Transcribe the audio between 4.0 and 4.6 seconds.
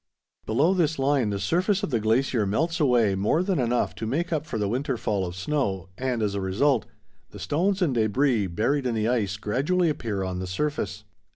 make up for